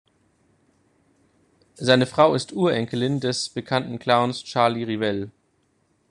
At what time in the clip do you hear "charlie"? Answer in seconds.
4.43-4.81